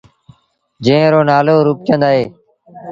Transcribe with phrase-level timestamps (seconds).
[0.83, 2.23] جݩهݩ رو نآلو روپچند اهي۔